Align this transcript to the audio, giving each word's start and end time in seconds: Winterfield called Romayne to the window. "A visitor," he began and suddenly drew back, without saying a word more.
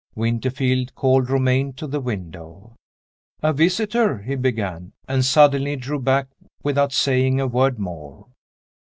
Winterfield 0.15 0.95
called 0.95 1.29
Romayne 1.29 1.73
to 1.73 1.85
the 1.85 1.99
window. 1.99 2.75
"A 3.43 3.53
visitor," 3.53 4.17
he 4.23 4.35
began 4.35 4.93
and 5.07 5.23
suddenly 5.23 5.75
drew 5.75 5.99
back, 5.99 6.27
without 6.63 6.91
saying 6.91 7.39
a 7.39 7.45
word 7.45 7.77
more. 7.77 8.25